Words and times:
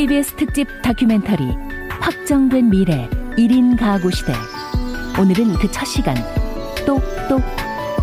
CBS 0.00 0.34
특집 0.34 0.66
다큐멘터리 0.80 1.44
확정된 2.00 2.70
미래 2.70 3.06
1인 3.36 3.78
가구 3.78 4.10
시대. 4.10 4.32
오늘은 5.20 5.58
그 5.58 5.70
첫 5.70 5.84
시간 5.84 6.14
똑똑 6.86 7.42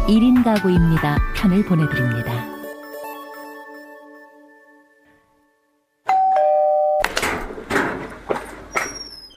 1인 0.07 0.43
가구입니다. 0.43 1.18
편을 1.36 1.65
보내드립니다. 1.65 2.45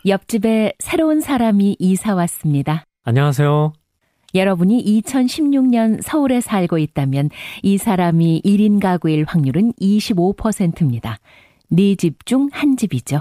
옆집에 0.07 0.75
새로운 0.81 1.23
사람이 1.23 1.77
이사 1.79 2.15
왔습니다. 2.15 2.85
안녕하세요. 3.05 3.73
여러분이 4.35 5.03
2016년 5.03 6.03
서울에 6.03 6.43
살고 6.43 6.77
있다면 6.77 7.31
이 7.63 7.79
사람이 7.79 8.43
1인 8.45 8.81
가구일 8.83 9.25
확률은 9.27 9.73
25%입니다. 9.81 11.21
네 11.71 11.95
집 11.95 12.25
중 12.25 12.49
한 12.53 12.77
집이죠. 12.77 13.21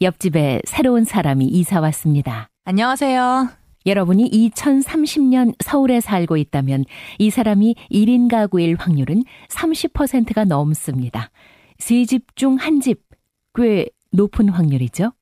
옆집에 0.00 0.60
새로운 0.66 1.04
사람이 1.04 1.46
이사 1.46 1.80
왔습니다. 1.80 2.48
안녕하세요. 2.64 3.48
여러분이 3.86 4.30
2030년 4.30 5.54
서울에 5.62 6.00
살고 6.00 6.36
있다면 6.36 6.84
이 7.18 7.30
사람이 7.30 7.74
1인 7.90 8.30
가구일 8.30 8.76
확률은 8.78 9.22
30%가 9.50 10.44
넘습니다. 10.44 11.30
세 11.78 12.04
집 12.04 12.34
중 12.36 12.56
한 12.58 12.80
집, 12.80 13.02
꽤 13.54 13.88
높은 14.12 14.48
확률이죠. 14.48 15.12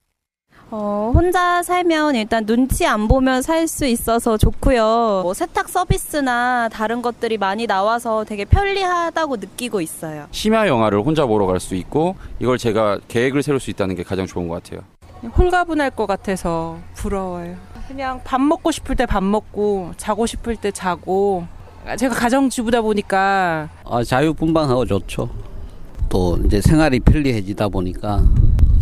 어, 0.75 1.13
혼자 1.15 1.63
살면 1.63 2.15
일단 2.17 2.47
눈치 2.47 2.87
안 2.87 3.07
보면 3.07 3.43
살 3.43 3.69
수 3.69 3.85
있어서 3.87 4.39
좋고요. 4.39 5.21
뭐 5.23 5.35
세탁 5.35 5.69
서비스나 5.69 6.71
다른 6.73 7.03
것들이 7.03 7.37
많이 7.37 7.67
나와서 7.67 8.25
되게 8.25 8.45
편리하다고 8.47 9.37
느끼고 9.37 9.81
있어요. 9.83 10.27
심야 10.31 10.67
영화를 10.67 11.03
혼자 11.03 11.27
보러 11.27 11.45
갈 11.47 11.61
수 11.61 11.75
있고 11.75 12.17
이걸 12.41 12.57
제가 12.57 12.99
계획을 13.07 13.43
세울 13.43 13.61
수 13.61 13.71
있다는 13.71 13.95
게 13.97 14.03
가장 14.03 14.27
좋은 14.27 14.49
것 14.49 14.63
같아요. 14.63 14.81
홀가분할 15.37 15.91
것 15.91 16.07
같아서 16.07 16.79
부러워요. 16.95 17.55
그냥 17.87 18.21
밥 18.25 18.41
먹고 18.41 18.71
싶을 18.71 18.97
때 18.97 19.05
밥 19.05 19.23
먹고 19.23 19.93
자고 19.99 20.25
싶을 20.27 20.57
때 20.57 20.71
자고 20.71 21.45
제가 21.99 22.15
가정주부다 22.15 22.81
보니까 22.81 23.69
아, 23.85 24.03
자유분방하고 24.03 24.87
좋죠. 24.87 25.29
또 26.09 26.39
이제 26.47 26.61
생활이 26.63 26.99
편리해지다 27.01 27.69
보니까 27.69 28.23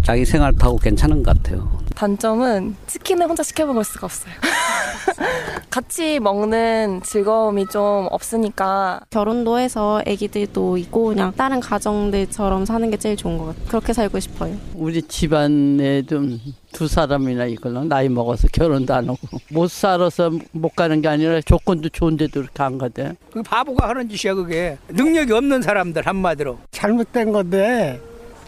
자기 0.02 0.24
생활 0.24 0.54
타고 0.54 0.76
괜찮은 0.76 1.22
것 1.22 1.36
같아요. 1.36 1.80
단점은 1.94 2.76
치킨을 2.86 3.28
혼자 3.28 3.42
시켜 3.42 3.66
먹을 3.66 3.84
수가 3.84 4.06
없어요. 4.06 4.32
같이 5.70 6.18
먹는 6.18 7.02
즐거움이 7.04 7.66
좀 7.68 8.08
없으니까 8.10 9.00
결혼도 9.10 9.58
해서 9.58 10.02
아기들도 10.06 10.78
있고 10.78 11.06
그냥 11.06 11.32
다른 11.36 11.60
가정들처럼 11.60 12.64
사는 12.64 12.90
게 12.90 12.96
제일 12.96 13.16
좋은 13.16 13.38
것 13.38 13.46
같아요. 13.46 13.64
그렇게 13.68 13.92
살고 13.92 14.18
싶어요. 14.18 14.56
우리 14.74 15.02
집안에 15.02 16.02
좀 16.02 16.40
두 16.72 16.86
사람이나 16.86 17.46
있거나 17.46 17.84
나이 17.84 18.08
먹어서 18.08 18.48
결혼도 18.48 18.94
안 18.94 19.08
하고 19.08 19.18
못 19.50 19.70
살아서 19.70 20.30
못 20.52 20.74
가는 20.74 21.00
게 21.02 21.08
아니라 21.08 21.40
조건도 21.40 21.88
좋은데도 21.90 22.40
이렇게 22.40 22.62
안 22.62 22.78
가대. 22.78 23.14
그 23.32 23.42
바보가 23.42 23.88
하는 23.88 24.08
짓이야 24.08 24.34
그게 24.34 24.78
능력이 24.88 25.32
없는 25.32 25.62
사람들 25.62 26.06
한마디로 26.06 26.58
잘못된 26.70 27.32
건데 27.32 28.00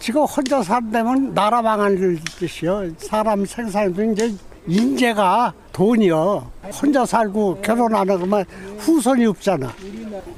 지금 0.03 0.23
혼자 0.23 0.61
산다면 0.61 1.33
나라 1.33 1.61
망할 1.61 1.97
짓이요. 2.37 2.89
사람 2.97 3.45
생산도 3.45 4.03
이제 4.11 4.33
인재가 4.67 5.53
돈이요. 5.71 6.45
혼자 6.81 7.05
살고 7.05 7.61
결혼 7.61 7.95
안 7.95 8.09
하고만 8.09 8.43
후손이 8.79 9.25
없잖아. 9.27 9.71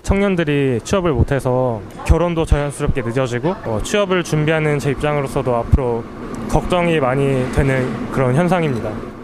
청년들이 0.04 0.82
취업을 0.84 1.14
못해서 1.14 1.82
결혼도 2.06 2.46
자연스럽게 2.46 3.02
늦어지고 3.02 3.56
어, 3.66 3.80
취업을 3.84 4.24
준비하는 4.24 4.78
제 4.78 4.92
입장으로서도 4.92 5.56
앞으로 5.56 6.04
걱정이 6.48 7.00
많이 7.00 7.52
되는 7.54 8.12
그런 8.12 8.36
현상입니다. 8.36 9.15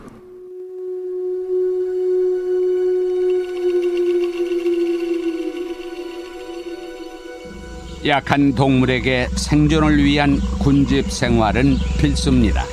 약한 8.05 8.53
동물에게 8.55 9.27
생존을 9.35 10.03
위한 10.03 10.39
군집 10.59 11.11
생활은 11.11 11.77
필수입니다. 11.99 12.63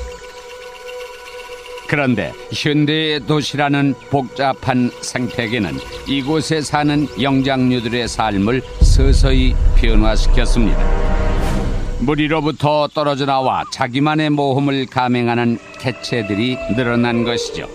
그런데 1.87 2.33
현대의 2.53 3.21
도시라는 3.27 3.95
복잡한 4.11 4.91
생태계는 5.01 5.73
이곳에 6.07 6.61
사는 6.61 7.07
영장류들의 7.21 8.09
삶을 8.09 8.63
서서히 8.83 9.55
변화시켰습니다. 9.77 10.79
무리로부터 12.01 12.89
떨어져 12.89 13.27
나와 13.27 13.65
자기만의 13.73 14.31
모험을 14.31 14.87
감행하는 14.87 15.59
개체들이 15.79 16.59
늘어난 16.77 17.25
것이죠. 17.25 17.69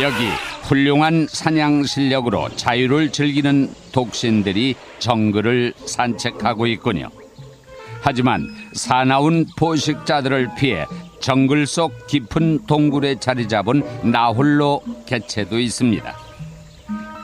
여기 0.00 0.28
훌륭한 0.68 1.26
사냥 1.30 1.84
실력으로 1.84 2.50
자유를 2.54 3.10
즐기는 3.10 3.72
독신들이 3.90 4.74
정글을 4.98 5.72
산책하고 5.86 6.66
있군요. 6.66 7.08
하지만 8.02 8.46
사나운 8.74 9.46
포식자들을 9.56 10.50
피해 10.58 10.84
정글 11.20 11.66
속 11.66 12.06
깊은 12.06 12.66
동굴에 12.66 13.16
자리 13.18 13.48
잡은 13.48 13.82
나홀로 14.02 14.82
개체도 15.06 15.58
있습니다. 15.58 16.16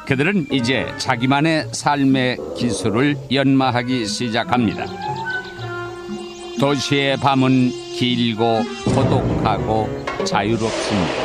그들은 0.06 0.46
이제 0.50 0.86
자기만의 0.96 1.68
삶의 1.72 2.38
기술을 2.56 3.16
연마하기 3.30 4.06
시작합니다. 4.06 4.86
도시의 6.58 7.18
밤은 7.18 7.70
길고 7.94 8.62
고독하고 8.84 10.06
자유롭습니다. 10.24 11.23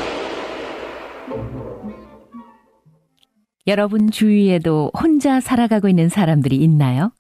여러분 3.69 4.09
주위에도 4.09 4.89
혼자 4.99 5.39
살아가고 5.39 5.87
있는 5.89 6.09
사람들이 6.09 6.55
있나요? 6.55 7.11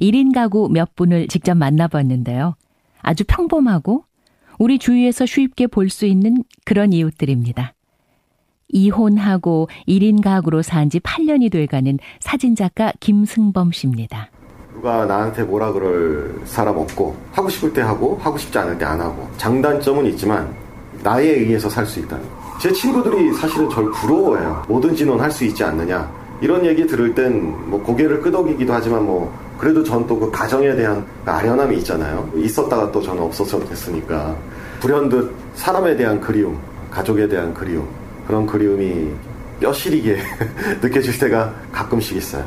1인 0.00 0.34
가구 0.34 0.70
몇 0.72 0.96
분을 0.96 1.28
직접 1.28 1.54
만나봤는데요. 1.54 2.56
아주 3.02 3.24
평범하고 3.26 4.04
우리 4.58 4.78
주위에서 4.78 5.26
쉽게 5.26 5.66
볼 5.66 5.90
수 5.90 6.06
있는 6.06 6.42
그런 6.64 6.94
이웃들입니다. 6.94 7.74
이혼하고 8.68 9.68
1인 9.86 10.22
가구로 10.24 10.62
산 10.62 10.88
지 10.88 10.98
8년이 10.98 11.52
돼가는 11.52 11.98
사진작가 12.20 12.92
김승범 12.98 13.70
씨입니다. 13.72 14.30
누가 14.72 15.04
나한테 15.04 15.42
뭐라 15.44 15.72
그럴 15.72 16.40
사람 16.46 16.78
없고 16.78 17.14
하고 17.32 17.50
싶을 17.50 17.74
때 17.74 17.82
하고 17.82 18.16
하고 18.22 18.38
싶지 18.38 18.56
않을 18.58 18.78
때 18.78 18.86
안 18.86 18.98
하고 18.98 19.28
장단점은 19.36 20.06
있지만 20.06 20.54
나에 21.06 21.24
의해서 21.28 21.68
살 21.70 21.86
수 21.86 22.00
있다는 22.00 22.24
거. 22.28 22.58
제 22.58 22.72
친구들이 22.72 23.32
사실은 23.34 23.70
절 23.70 23.88
부러워해요. 23.92 24.64
뭐든지 24.68 25.06
넌 25.06 25.20
할 25.20 25.30
수 25.30 25.44
있지 25.44 25.62
않느냐. 25.62 26.10
이런 26.40 26.66
얘기 26.66 26.84
들을 26.86 27.14
땐 27.14 27.54
뭐 27.70 27.80
고개를 27.82 28.20
끄덕이기도 28.20 28.72
하지만 28.72 29.04
뭐 29.06 29.32
그래도 29.56 29.82
전 29.84 30.04
또 30.06 30.18
그 30.18 30.30
가정에 30.32 30.74
대한 30.74 31.06
아련함이 31.24 31.76
있잖아요. 31.78 32.28
있었다가 32.36 32.90
또 32.90 33.00
저는 33.00 33.22
없어졌으니까 33.22 34.36
불현듯 34.80 35.32
사람에 35.54 35.96
대한 35.96 36.20
그리움, 36.20 36.58
가족에 36.90 37.28
대한 37.28 37.54
그리움 37.54 37.86
그런 38.26 38.44
그리움이 38.44 39.12
뼈시리게 39.60 40.18
느껴질 40.82 41.18
때가 41.20 41.54
가끔씩 41.72 42.16
있어요. 42.16 42.44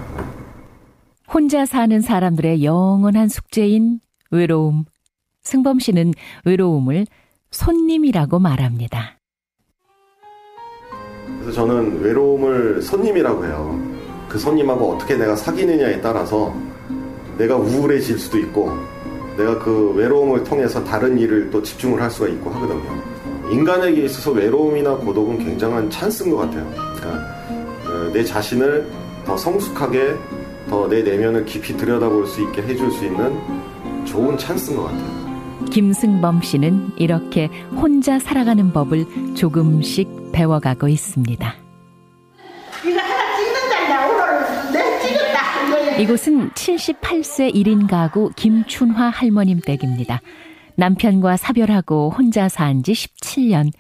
혼자 1.34 1.66
사는 1.66 2.02
사람들의 2.02 2.64
영원한 2.64 3.30
숙제인 3.30 4.00
외로움. 4.31 4.84
승범 5.44 5.80
씨는 5.80 6.14
외로움을 6.46 7.06
손님이라고 7.51 8.39
말합니다. 8.39 9.17
그래서 11.41 11.51
저는 11.51 12.01
외로움을 12.01 12.81
손님이라고 12.81 13.46
해요. 13.46 13.79
그 14.28 14.37
손님하고 14.37 14.93
어떻게 14.93 15.16
내가 15.16 15.35
사귀느냐에 15.35 16.01
따라서 16.01 16.53
내가 17.37 17.55
우울해질 17.55 18.19
수도 18.19 18.37
있고 18.37 18.72
내가 19.37 19.57
그 19.59 19.93
외로움을 19.96 20.43
통해서 20.43 20.84
다른 20.84 21.17
일을 21.17 21.49
또 21.49 21.63
집중을 21.63 22.01
할 22.01 22.11
수가 22.11 22.28
있고 22.28 22.49
하거든요. 22.51 23.01
인간에게 23.52 24.03
있어서 24.03 24.31
외로움이나 24.31 24.95
고독은 24.97 25.40
굉장한 25.40 25.90
찬스인 25.90 26.29
것 26.31 26.37
같아요. 26.37 26.69
그러니까 26.95 28.11
내 28.13 28.23
자신을 28.23 28.87
더 29.25 29.35
성숙하게 29.37 30.16
더 30.69 30.87
내 30.87 31.02
내면을 31.02 31.45
깊이 31.45 31.75
들여다볼 31.75 32.28
수 32.28 32.41
있게 32.43 32.61
해줄 32.61 32.91
수 32.91 33.05
있는 33.05 33.35
좋은 34.05 34.37
찬스인 34.37 34.78
것 34.78 34.84
같아요. 34.84 35.28
김승범 35.71 36.41
씨는 36.41 36.91
이렇게 36.97 37.47
혼자 37.75 38.19
살아가는 38.19 38.71
법을 38.73 39.35
조금씩 39.35 40.31
배워가고 40.31 40.87
있습니다. 40.87 41.53
이곳은 45.99 46.51
78세 46.51 47.53
1인 47.53 47.89
가구 47.89 48.31
김춘화 48.35 49.09
할머님 49.09 49.59
댁입니다. 49.59 50.21
남편과 50.75 51.35
사별하고 51.37 52.09
혼자 52.11 52.47
산 52.47 52.81
지 52.83 52.93
17년. 52.93 53.71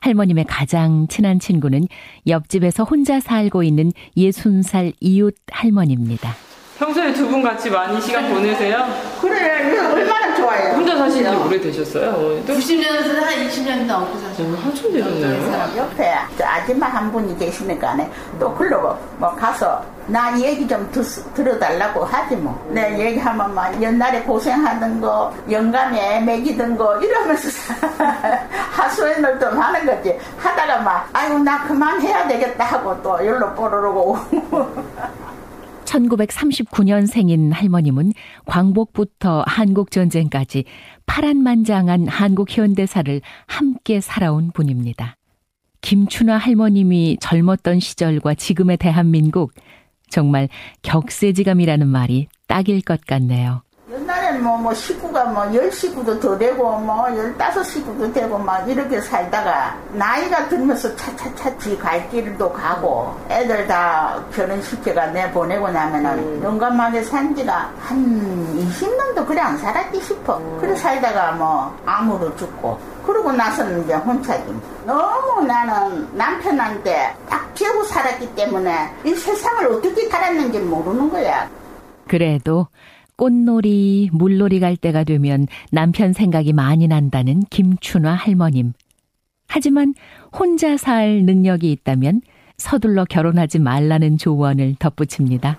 할머님의 0.00 0.44
가장 0.44 1.08
친한 1.08 1.40
친구는 1.40 1.86
옆집에서 2.28 2.84
혼자 2.84 3.18
살고 3.18 3.64
있는 3.64 3.90
60살 4.16 4.92
이웃 5.00 5.34
할머니입니다. 5.50 6.34
평소에 6.78 7.12
두 7.14 7.26
분 7.28 7.42
같이 7.42 7.70
많이 7.70 7.98
시간 8.02 8.28
보내세요? 8.28 8.84
그래, 9.20 9.72
이거 9.72 9.94
얼마나 9.94 10.34
좋아요. 10.34 10.74
혼자 10.74 10.94
사신 10.98 11.22
지 11.24 11.28
오래되셨어요? 11.34 12.10
어머니도? 12.10 12.52
90년에서 12.52 13.14
한 13.18 13.34
20년 13.48 13.86
넘게 13.86 14.18
사셨어요. 14.18 14.56
한참 14.62 14.92
되셨네요. 14.92 15.76
옆에 15.78 16.14
저 16.36 16.44
아줌마 16.44 16.86
한 16.88 17.10
분이 17.10 17.38
계시니까 17.38 17.96
또 18.38 18.54
글로 18.54 18.94
뭐 19.16 19.34
가서 19.34 19.82
나 20.08 20.38
얘기 20.38 20.68
좀 20.68 20.86
드, 20.92 21.02
들어달라고 21.32 22.04
하지 22.04 22.36
뭐. 22.36 22.54
내 22.70 22.98
얘기하면 22.98 23.54
막 23.54 23.82
옛날에 23.82 24.20
고생하던 24.22 25.00
거, 25.00 25.32
영감에 25.50 26.20
먹이던 26.20 26.76
거 26.76 26.96
이러면서 27.00 27.48
하소연을 28.72 29.40
좀 29.40 29.58
하는 29.58 29.86
거지. 29.86 30.16
하다가 30.36 30.78
막 30.82 31.08
아이고 31.14 31.38
나 31.38 31.64
그만해야 31.64 32.28
되겠다 32.28 32.64
하고 32.64 32.94
또 33.02 33.24
열로 33.26 33.50
뽀르르고 33.54 34.18
1939년생인 35.86 37.52
할머님은 37.52 38.12
광복부터 38.44 39.44
한국전쟁까지 39.46 40.64
파란만장한 41.06 42.08
한국 42.08 42.56
현대사를 42.56 43.20
함께 43.46 44.00
살아온 44.00 44.50
분입니다. 44.52 45.16
김춘화 45.80 46.36
할머님이 46.36 47.16
젊었던 47.20 47.80
시절과 47.80 48.34
지금의 48.34 48.76
대한민국, 48.76 49.52
정말 50.10 50.48
격세지감이라는 50.82 51.86
말이 51.86 52.28
딱일 52.48 52.80
것 52.80 53.00
같네요. 53.06 53.62
옛날엔 54.06 54.40
뭐, 54.40 54.56
뭐, 54.56 54.72
식구가 54.72 55.24
뭐, 55.24 55.52
열 55.52 55.70
식구도 55.70 56.20
더 56.20 56.38
되고, 56.38 56.78
뭐, 56.78 57.08
열다섯 57.16 57.64
식구도 57.64 58.12
되고, 58.12 58.38
막, 58.38 58.68
이렇게 58.68 59.00
살다가, 59.00 59.76
나이가 59.90 60.48
들면서 60.48 60.94
차차차 60.94 61.58
지갈 61.58 62.08
길도 62.08 62.52
가고, 62.52 63.16
애들 63.28 63.66
다 63.66 64.22
결혼시켜가 64.32 65.06
내 65.06 65.28
보내고 65.32 65.68
나면은, 65.70 66.40
영감하게 66.40 67.02
산 67.02 67.34
지가 67.34 67.68
한 67.80 67.96
20년도 68.70 69.26
그래 69.26 69.40
안 69.40 69.58
살았지 69.58 70.00
싶어. 70.00 70.40
그래 70.60 70.76
살다가 70.76 71.32
뭐, 71.32 71.76
암으로 71.84 72.36
죽고, 72.36 72.78
그러고 73.04 73.32
나서는 73.32 73.82
이제 73.82 73.94
혼자지. 73.94 74.44
너무 74.84 75.42
나는 75.44 76.08
남편한테 76.16 77.12
딱 77.28 77.52
피하고 77.54 77.82
살았기 77.82 78.36
때문에, 78.36 78.88
이 79.04 79.14
세상을 79.16 79.66
어떻게 79.66 80.08
살았는지 80.08 80.60
모르는 80.60 81.10
거야. 81.10 81.48
그래도, 82.06 82.68
꽃놀이, 83.16 84.10
물놀이 84.12 84.60
갈 84.60 84.76
때가 84.76 85.04
되면 85.04 85.46
남편 85.70 86.12
생각이 86.12 86.52
많이 86.52 86.86
난다는 86.86 87.40
김춘화 87.50 88.12
할머님. 88.12 88.72
하지만 89.48 89.94
혼자 90.38 90.76
살 90.76 91.22
능력이 91.24 91.70
있다면 91.72 92.20
서둘러 92.58 93.04
결혼하지 93.04 93.58
말라는 93.58 94.18
조언을 94.18 94.76
덧붙입니다. 94.78 95.56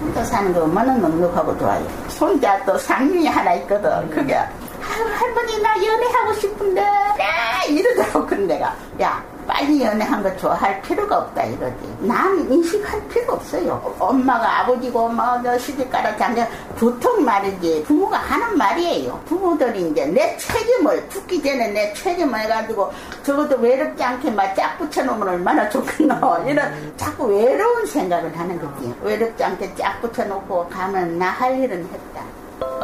혼자 0.00 0.24
사는 0.24 0.52
거 0.52 0.64
얼마나 0.64 0.96
넉넉하고 0.96 1.58
좋아요. 1.58 1.86
손자 2.08 2.64
또 2.64 2.76
상민이 2.78 3.26
하나 3.26 3.54
있거든. 3.54 4.08
그게 4.10 4.34
아유, 4.34 5.04
할머니 5.12 5.60
나 5.62 5.76
연애하고 5.76 6.32
싶은데 6.34 6.80
네 6.80 7.74
이러더라고 7.74 8.26
근데 8.26 8.54
내가 8.54 8.74
야 9.00 9.24
빨리 9.48 9.82
연애한 9.82 10.22
거 10.22 10.36
좋아할 10.36 10.80
필요가 10.82 11.18
없다 11.20 11.42
이러지. 11.44 11.96
난 12.00 12.38
인식할 12.52 13.08
필요 13.08 13.32
없어요. 13.32 13.94
엄마가 13.98 14.60
아버지고 14.60 15.06
엄마가 15.06 15.56
시집가라 15.56 16.14
장자 16.18 16.46
보통 16.76 17.24
말이지 17.24 17.82
부모가 17.86 18.18
하는 18.18 18.58
말이에요. 18.58 19.18
부모들이 19.24 19.88
이제 19.90 20.04
내 20.04 20.36
책임을 20.36 21.08
죽기 21.08 21.42
전에 21.42 21.68
내 21.68 21.92
책임을 21.94 22.38
해가지고 22.40 22.92
적어도 23.22 23.56
외롭지 23.56 24.04
않게 24.04 24.30
막 24.32 24.54
짝 24.54 24.76
붙여놓으면 24.78 25.28
얼마나 25.28 25.68
좋겠노. 25.68 26.14
이런 26.46 26.92
자꾸 26.96 27.26
외로운 27.26 27.86
생각을 27.86 28.36
하는 28.38 28.60
거지. 28.60 28.92
외롭지 29.02 29.42
않게 29.44 29.74
짝 29.76 30.00
붙여놓고 30.02 30.68
가면 30.68 31.18
나 31.18 31.28
할 31.30 31.58
일은 31.58 31.84
했다. 31.92 32.22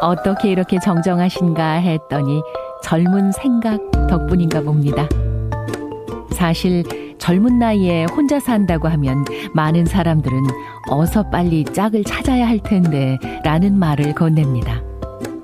어떻게 0.00 0.48
이렇게 0.50 0.78
정정하신가 0.78 1.72
했더니 1.74 2.42
젊은 2.82 3.32
생각 3.32 3.78
덕분인가 4.08 4.60
봅니다. 4.60 5.08
사실 6.34 6.84
젊은 7.18 7.58
나이에 7.58 8.04
혼자 8.04 8.38
산다고 8.38 8.88
하면 8.88 9.24
많은 9.54 9.86
사람들은 9.86 10.38
어서 10.90 11.22
빨리 11.30 11.64
짝을 11.64 12.04
찾아야 12.04 12.46
할 12.46 12.58
텐데 12.58 13.18
라는 13.44 13.78
말을 13.78 14.14
건넵니다. 14.14 14.82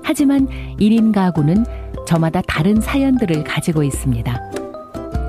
하지만 0.03 0.47
1인 0.79 1.13
가구는 1.13 1.65
저마다 2.05 2.41
다른 2.41 2.81
사연들을 2.81 3.43
가지고 3.43 3.83
있습니다. 3.83 4.51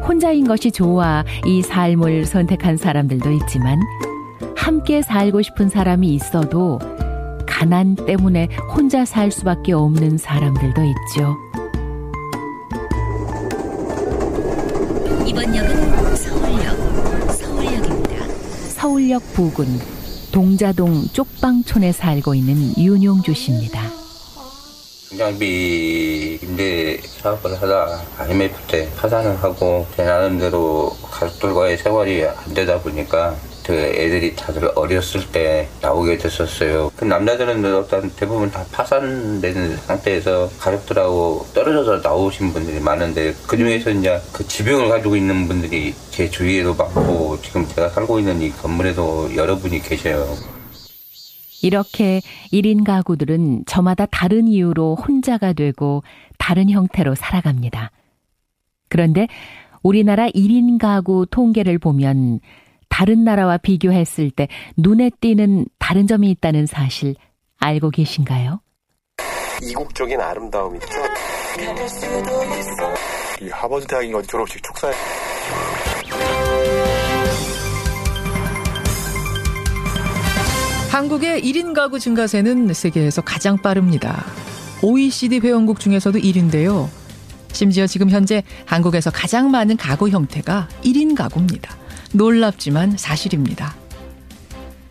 혼자인 0.07 0.47
것이 0.47 0.73
좋아 0.73 1.25
이 1.47 1.63
삶을 1.63 2.27
선택한 2.27 2.77
사람들도 2.77 3.31
있지만 3.33 3.81
함께 4.57 5.01
살고 5.01 5.43
싶은 5.43 5.69
사람이 5.69 6.13
있어도 6.15 6.79
가난 7.47 7.95
때문에 7.95 8.49
혼자 8.75 9.05
살 9.05 9.31
수밖에 9.31 9.73
없는 9.73 10.19
사람들도 10.19 10.83
있죠. 10.83 11.37
이번 15.53 15.57
역은 15.57 16.17
서울역, 16.17 17.33
서울역입니다. 17.33 18.27
서울역 18.71 19.23
부근 19.35 19.67
동자동 20.33 21.05
쪽방촌에 21.13 21.93
살고 21.93 22.35
있는 22.35 22.75
윤용주 22.79 23.35
씨입니다. 23.35 23.83
중장비 25.11 26.39
임대 26.43 26.99
사업을 27.03 27.61
하다 27.61 28.03
IMF 28.19 28.55
때 28.67 28.89
파산을 28.97 29.43
하고 29.43 29.87
제 29.95 30.05
나름대로 30.05 30.97
가족들과의 31.11 31.77
세월이 31.77 32.25
안 32.25 32.55
되다 32.55 32.81
보니까 32.81 33.37
그 33.65 33.73
애들이 33.73 34.35
다들 34.35 34.71
어렸을 34.75 35.27
때 35.31 35.69
나오게 35.81 36.19
됐었어요. 36.19 36.91
그 36.97 37.05
남자들은 37.05 37.65
일단 37.65 38.11
대부분 38.17 38.51
다 38.51 38.65
파산된 38.73 39.77
상태에서 39.77 40.51
가족들하고 40.59 41.47
떨어져서 41.55 42.07
나오신 42.07 42.53
분들이 42.53 42.81
많은데 42.81 43.35
그 43.47 43.57
중에서 43.57 43.91
이제 43.91 44.21
그 44.33 44.47
지병을 44.47 44.89
가지고 44.89 45.17
있는 45.17 45.47
분들이 45.47 45.95
제 46.11 46.29
주위에도 46.29 46.75
많고 46.75 47.41
지금 47.43 47.67
제가 47.67 47.89
살고 47.91 48.19
있는 48.19 48.41
이 48.43 48.51
건물에도 48.51 49.35
여러 49.37 49.57
분이 49.57 49.81
계셔요. 49.83 50.27
이렇게 51.63 52.21
1인 52.53 52.85
가구들은 52.85 53.65
저마다 53.67 54.07
다른 54.07 54.49
이유로 54.49 54.97
혼자가 54.97 55.53
되고 55.53 56.03
다른 56.37 56.69
형태로 56.69 57.15
살아갑니다. 57.15 57.93
그런데 58.89 59.29
우리나라 59.83 60.29
1인 60.29 60.79
가구 60.79 61.27
통계를 61.31 61.79
보면 61.79 62.41
다른 62.93 63.25
나라와 63.25 63.57
비교했을 63.57 64.31
때 64.31 64.49
눈에 64.77 65.11
띄는 65.19 65.65
다른 65.79 66.07
점이 66.07 66.31
있다는 66.33 66.67
사실 66.67 67.15
알고 67.59 67.89
계신가요? 67.89 68.61
이국적인 69.63 70.21
아름다움이 70.21 70.79
있죠. 70.79 70.89
이 73.41 73.49
하버드 73.49 73.87
대학인 73.87 74.13
건 74.13 74.23
졸업식 74.25 74.63
축사에 74.63 74.93
한국의 80.91 81.41
1인 81.41 81.73
가구 81.73 81.99
증가세는 81.99 82.75
세계에서 82.75 83.23
가장 83.23 83.57
빠릅니다. 83.57 84.23
OECD 84.83 85.39
회원국 85.39 85.81
중에서도 85.81 86.19
1인데요. 86.19 86.91
심지어 87.53 87.87
지금 87.87 88.11
현재 88.11 88.43
한국에서 88.67 89.11
가장 89.11 89.51
많은 89.51 89.79
가구 89.79 90.11
형태가 90.11 90.69
1인 90.85 91.17
가구입니다. 91.17 91.82
놀랍지만 92.13 92.97
사실입니다. 92.97 93.75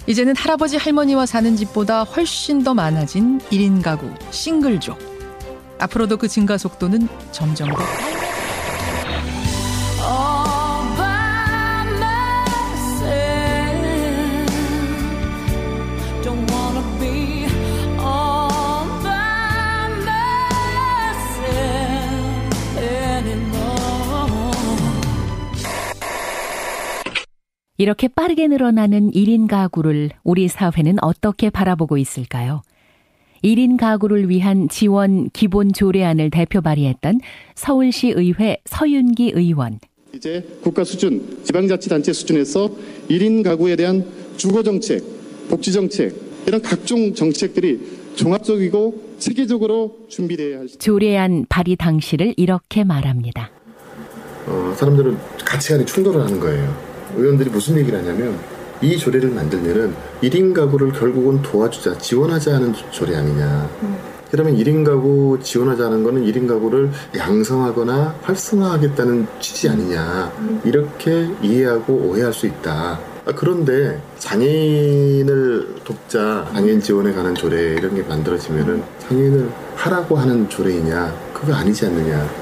이제는 0.07 0.35
할아버지 0.35 0.77
할머니와 0.77 1.25
사는 1.25 1.55
집보다 1.55 2.03
훨씬 2.03 2.63
더 2.63 2.73
많아진 2.73 3.39
1인 3.51 3.83
가구, 3.83 4.11
싱글족. 4.31 4.97
앞으로도 5.79 6.17
그 6.17 6.27
증가 6.27 6.57
속도는 6.57 7.07
점점 7.31 7.69
더 7.69 7.83
이렇게 27.81 28.07
빠르게 28.07 28.47
늘어나는 28.47 29.09
1인 29.09 29.47
가구를 29.47 30.11
우리 30.23 30.47
사회는 30.47 30.97
어떻게 31.01 31.49
바라보고 31.49 31.97
있을까요? 31.97 32.61
1인 33.43 33.75
가구를 33.75 34.29
위한 34.29 34.69
지원 34.69 35.31
기본 35.31 35.73
조례안을 35.73 36.29
대표 36.29 36.61
발의했던 36.61 37.21
서울시 37.55 38.09
의회 38.09 38.57
서윤기 38.65 39.31
의원. 39.33 39.79
이제 40.13 40.47
국가 40.61 40.83
수준, 40.83 41.39
지방자치단체 41.43 42.13
수준에서 42.13 42.69
1인 43.09 43.43
가구에 43.43 43.75
대한 43.75 44.05
주거 44.37 44.61
정책, 44.61 45.03
복지 45.49 45.73
정책, 45.73 46.15
이런 46.45 46.61
각종 46.61 47.15
정책들이 47.15 47.79
종합적이고 48.13 49.15
체계적으로 49.17 50.05
준비돼야 50.07 50.59
할 50.59 50.67
조례안 50.67 51.47
발의 51.49 51.77
당시를 51.77 52.35
이렇게 52.37 52.83
말합니다. 52.83 53.49
어, 54.45 54.75
사람들은 54.77 55.17
가치관이 55.43 55.87
충돌을 55.87 56.21
하는 56.21 56.39
거예요. 56.39 56.90
의원들이 57.17 57.49
무슨 57.49 57.77
얘기를 57.77 57.99
하냐면 57.99 58.37
이 58.81 58.97
조례를 58.97 59.29
만들면은 59.29 59.93
1인 60.23 60.53
가구를 60.53 60.91
결국은 60.93 61.41
도와주자, 61.41 61.97
지원하자 61.97 62.55
하는 62.55 62.73
조례 62.89 63.15
아니냐. 63.15 63.69
그러면 64.31 64.55
1인 64.55 64.85
가구 64.85 65.37
지원하자는 65.41 66.03
거는 66.03 66.25
1인 66.25 66.47
가구를 66.47 66.89
양성하거나 67.15 68.15
활성화하겠다는 68.21 69.27
취지 69.39 69.69
아니냐. 69.69 70.31
이렇게 70.63 71.27
이해하고 71.43 71.93
오해할 71.93 72.33
수 72.33 72.47
있다. 72.47 72.99
아, 73.23 73.31
그런데 73.35 74.01
장애인을 74.17 75.75
돕자, 75.83 76.49
장애인 76.53 76.81
지원에 76.81 77.13
관한 77.13 77.35
조례 77.35 77.75
이런 77.75 77.93
게 77.93 78.01
만들어지면은 78.01 78.81
장애인을 79.07 79.49
하라고 79.75 80.17
하는 80.17 80.49
조례이냐? 80.49 81.13
그거 81.33 81.53
아니지 81.53 81.85
않느냐. 81.85 82.40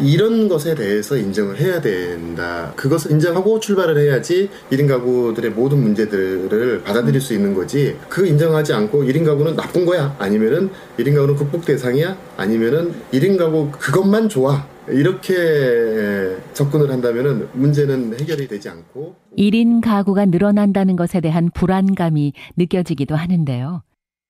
이런 0.00 0.48
것에 0.48 0.74
대해서 0.74 1.16
인정을 1.16 1.58
해야 1.58 1.80
된다. 1.80 2.72
그것을 2.76 3.12
인정하고 3.12 3.60
출발을 3.60 3.98
해야지 3.98 4.48
1인 4.70 4.88
가구들의 4.88 5.50
모든 5.52 5.78
문제들을 5.78 6.82
받아들일 6.82 7.20
수 7.20 7.34
있는 7.34 7.54
거지. 7.54 7.96
그 8.08 8.26
인정하지 8.26 8.72
않고 8.72 9.04
1인 9.04 9.24
가구는 9.24 9.56
나쁜 9.56 9.84
거야. 9.84 10.14
아니면은 10.18 10.70
1인 10.98 11.14
가구는 11.14 11.36
극복 11.36 11.64
대상이야. 11.64 12.16
아니면은 12.36 12.92
1인 13.12 13.38
가구 13.38 13.70
그것만 13.70 14.28
좋아. 14.28 14.66
이렇게 14.88 16.36
접근을 16.52 16.90
한다면은 16.90 17.48
문제는 17.52 18.18
해결이 18.18 18.48
되지 18.48 18.68
않고 18.70 19.14
1인 19.38 19.80
가구가 19.82 20.26
늘어난다는 20.26 20.96
것에 20.96 21.20
대한 21.20 21.50
불안감이 21.54 22.32
느껴지기도 22.56 23.14
하는데요. 23.14 23.82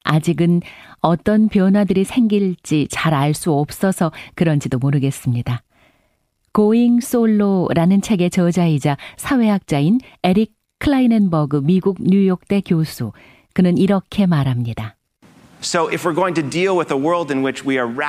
아직은 0.05 0.63
어떤 1.01 1.49
변화들이 1.49 2.05
생길지 2.05 2.89
잘 2.91 3.15
알 3.15 3.35
수 3.35 3.53
없어서 3.53 4.13
그런지도 4.35 4.79
모르겠습니다. 4.79 5.63
Going 6.53 7.01
Solo라는 7.01 8.01
책의 8.01 8.31
저자이자 8.31 8.97
사회학자인 9.17 10.01
에릭 10.23 10.55
클라이넨버그 10.79 11.63
미국 11.65 11.99
뉴욕대 12.01 12.61
교수. 12.63 13.13
그는 13.55 13.77
이렇게 13.79 14.27
말합니다. 14.27 14.97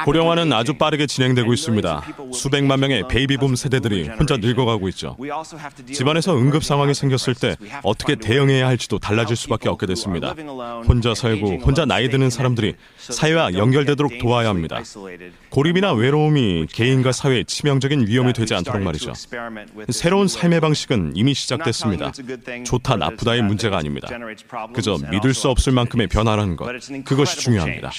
고령화는 0.05 0.53
아주 0.53 0.73
빠르게 0.73 1.05
진행되고 1.05 1.53
있습니다. 1.53 2.03
수백만 2.33 2.79
명의 2.79 3.03
베이비붐 3.07 3.55
세대들이 3.55 4.07
혼자 4.09 4.37
늙어가고 4.37 4.87
있죠. 4.89 5.17
집안에서 5.91 6.37
응급 6.37 6.63
상황이 6.63 6.93
생겼을 6.93 7.35
때 7.35 7.57
어떻게 7.83 8.15
대응해야 8.15 8.67
할지도 8.67 8.99
달라질 8.99 9.35
수밖에 9.35 9.69
없게 9.69 9.85
됐습니다. 9.85 10.33
혼자 10.87 11.13
살고 11.13 11.59
혼자 11.59 11.85
나이 11.85 12.09
드는 12.09 12.29
사람들이 12.29 12.75
사회와 12.97 13.53
연결되도록 13.53 14.19
도와야 14.19 14.49
합니다. 14.49 14.81
고립이나 15.49 15.93
외로움이 15.93 16.67
개인과 16.71 17.11
사회에 17.11 17.43
치명적인 17.43 18.07
위험이 18.07 18.33
되지 18.33 18.55
않도록 18.55 18.81
말이죠. 18.81 19.13
새로운 19.89 20.27
삶의 20.27 20.61
방식은 20.61 21.13
이미 21.15 21.33
시작됐습니다. 21.33 22.11
좋다 22.63 22.95
나쁘다의 22.95 23.41
문제가 23.41 23.77
아닙니다. 23.77 24.07
그저 24.73 24.97
믿을 25.11 25.33
수 25.33 25.49
없을 25.49 25.73
만큼의 25.73 26.07
변화라는 26.07 26.55
것. 26.55 26.71
그것이 27.03 27.40
중요합니다. 27.41 27.91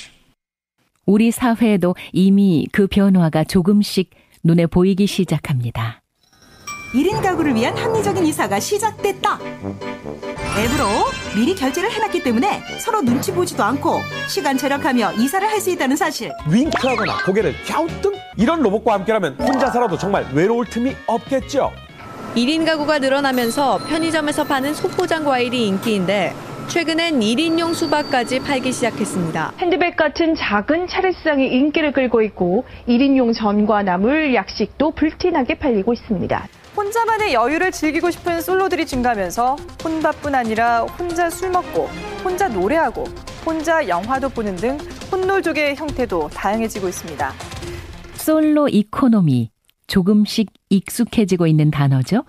우리 1.06 1.30
사회에도 1.30 1.94
이미 2.12 2.66
그 2.72 2.86
변화가 2.86 3.44
조금씩 3.44 4.10
눈에 4.44 4.66
보이기 4.66 5.06
시작합니다. 5.06 6.00
1인 6.94 7.22
가구를 7.22 7.54
위한 7.54 7.76
합리적인 7.76 8.24
이사가 8.26 8.60
시작됐다. 8.60 9.38
앱으로 9.40 10.84
미리 11.34 11.54
결제를 11.54 11.90
해놨기 11.90 12.22
때문에 12.22 12.60
서로 12.78 13.00
눈치 13.00 13.32
보지도 13.32 13.64
않고 13.64 14.00
시간 14.28 14.58
절약하며 14.58 15.14
이사를 15.14 15.48
할 15.48 15.58
수 15.60 15.70
있다는 15.70 15.96
사실. 15.96 16.30
윙크하거나 16.50 17.24
고개를 17.24 17.54
갸우뚱 17.66 18.12
이런 18.36 18.60
로봇과 18.60 18.92
함께라면 18.94 19.36
혼자 19.40 19.70
살아도 19.70 19.96
정말 19.96 20.26
외로울 20.34 20.66
틈이 20.66 20.94
없겠죠. 21.06 21.72
1인 22.36 22.66
가구가 22.66 22.98
늘어나면서 22.98 23.78
편의점에서 23.88 24.44
파는 24.44 24.74
소포장 24.74 25.24
과일이 25.24 25.66
인기인데 25.68 26.34
최근엔 26.72 27.20
1인용 27.20 27.74
수박까지 27.74 28.40
팔기 28.40 28.72
시작했습니다. 28.72 29.52
핸드백 29.58 29.94
같은 29.94 30.34
작은 30.34 30.86
차례상이 30.86 31.46
인기를 31.46 31.92
끌고 31.92 32.22
있고 32.22 32.64
1인용 32.88 33.34
전과 33.34 33.82
나물, 33.82 34.34
약식도 34.34 34.92
불티나게 34.92 35.58
팔리고 35.58 35.92
있습니다. 35.92 36.48
혼자만의 36.74 37.34
여유를 37.34 37.72
즐기고 37.72 38.10
싶은 38.10 38.40
솔로들이 38.40 38.86
증가하면서 38.86 39.56
혼밥뿐 39.84 40.34
아니라 40.34 40.84
혼자 40.84 41.28
술 41.28 41.50
먹고 41.50 41.90
혼자 42.24 42.48
노래하고 42.48 43.04
혼자 43.44 43.86
영화도 43.86 44.30
보는 44.30 44.56
등 44.56 44.78
혼놀족의 45.12 45.76
형태도 45.76 46.30
다양해지고 46.30 46.88
있습니다. 46.88 47.32
solo 48.14 48.70
economy 48.70 49.50
조금씩 49.88 50.48
익숙해지고 50.70 51.46
있는 51.46 51.70
단어죠. 51.70 52.24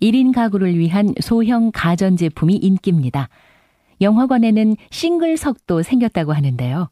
1인 0.00 0.32
가구를 0.32 0.78
위한 0.78 1.12
소형 1.20 1.72
가전제품이 1.74 2.54
인기입니다. 2.54 3.28
영화관에는 4.00 4.76
싱글석도 4.90 5.82
생겼다고 5.82 6.32
하는데요. 6.32 6.90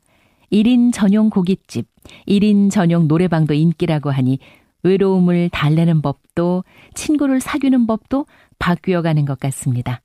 1인 0.53 0.93
전용 0.93 1.31
고깃집, 1.31 1.87
1인 2.27 2.71
전용 2.71 3.09
노래방도 3.09 3.55
인기라고 3.55 4.11
하니 4.11 4.38
외로움을 4.83 5.50
달래는 5.50 6.03
법도 6.03 6.65
친구를 6.95 7.41
사귀는 7.41 7.87
법도 7.87 8.27
바뀌어가는 8.59 9.25
것 9.25 9.38
같습니다. 9.41 10.03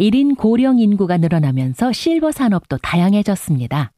1인 0.00 0.36
고령 0.36 0.78
인구가 0.78 1.16
늘어나면서 1.16 1.92
실버 1.92 2.32
산업도 2.32 2.78
다양해졌습니다. 2.78 3.92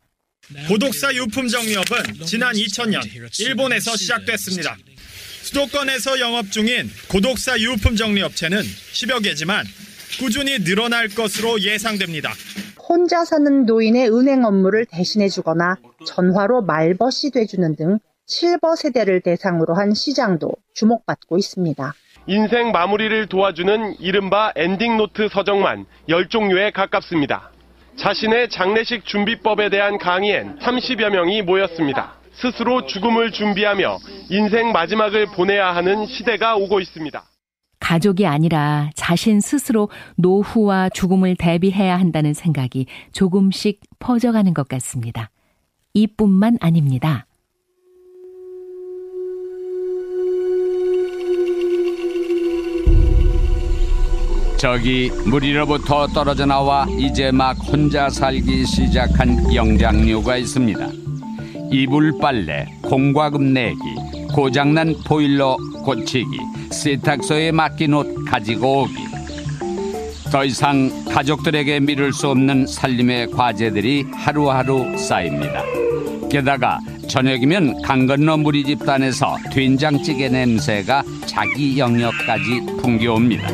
고독사 0.69 1.15
유품 1.15 1.49
정리업은 1.49 2.25
지난 2.25 2.55
2000년 2.55 3.03
일본에서 3.41 3.97
시작됐습니다. 3.97 4.77
수도권에서 5.43 6.21
영업 6.21 6.51
중인 6.51 6.91
고독사 7.09 7.59
유품 7.61 7.97
정리업체는 7.97 8.63
10여 8.63 9.23
개지만 9.23 9.65
꾸준히 10.19 10.59
늘어날 10.65 11.09
것으로 11.09 11.61
예상됩니다. 11.61 12.31
혼자 12.89 13.25
사는 13.25 13.67
노인의 13.67 14.09
은행 14.11 14.45
업무를 14.45 14.87
대신해 14.87 15.29
주거나 15.29 15.77
전화로 16.07 16.63
말벗이 16.63 17.31
돼주는 17.31 17.77
등 17.77 17.99
실버 18.27 18.77
세대를 18.77 19.21
대상으로 19.21 19.75
한 19.75 19.95
시장도 19.95 20.53
주목받고 20.75 21.37
있습니다. 21.39 21.95
인생 22.27 22.73
마무리를 22.73 23.27
도와주는 23.29 24.01
이른바 24.01 24.53
엔딩노트 24.55 25.29
서적만 25.29 25.87
10종류에 26.09 26.73
가깝습니다. 26.73 27.51
자신의 27.97 28.51
장례식 28.51 29.05
준비법에 29.05 29.71
대한 29.71 29.99
강의엔 29.99 30.59
30여 30.59 31.11
명이 31.11 31.43
모였습니다. 31.43 32.15
스스로 32.35 32.87
죽음을 32.87 33.33
준비하며 33.33 33.99
인생 34.31 34.73
마지막을 34.73 35.27
보내야 35.35 35.75
하는 35.75 36.07
시대가 36.07 36.57
오고 36.57 36.81
있습니다. 36.81 37.25
가족이 37.81 38.27
아니라 38.27 38.91
자신 38.95 39.41
스스로 39.41 39.89
노후와 40.17 40.89
죽음을 40.91 41.37
대비해야 41.37 41.99
한다는 41.99 42.35
생각이 42.35 42.87
조금씩 43.13 43.81
퍼져가는 43.99 44.53
것 44.55 44.69
같습니다. 44.69 45.31
이뿐만 45.95 46.59
아닙니다. 46.61 47.27
저기 54.59 55.09
무리로부터 55.25 56.09
떨어져 56.09 56.45
나와 56.45 56.85
이제 56.99 57.31
막 57.31 57.53
혼자 57.53 58.11
살기 58.11 58.67
시작한 58.67 59.55
영장류가 59.55 60.37
있습니다. 60.37 60.89
이불 61.71 62.19
빨래, 62.19 62.67
공과금 62.83 63.53
내기, 63.53 63.77
고장난 64.35 64.95
보일러 65.05 65.57
고치기, 65.85 66.27
세탁소에 66.71 67.53
맡긴 67.53 67.95
옷 67.95 68.25
가지고 68.25 68.83
오기. 68.83 68.95
더 70.31 70.45
이상 70.45 70.91
가족들에게 71.07 71.81
미룰 71.81 72.13
수 72.13 72.29
없는 72.29 72.67
살림의 72.67 73.31
과제들이 73.31 74.07
하루하루 74.13 74.97
쌓입니다. 74.99 75.63
게다가 76.31 76.79
저녁이면 77.09 77.81
강 77.81 78.07
건너 78.07 78.37
무리 78.37 78.63
집단에서 78.63 79.39
된장찌개 79.51 80.29
냄새가 80.29 81.03
자기 81.25 81.79
영역까지 81.79 82.67
풍겨옵니다. 82.83 83.49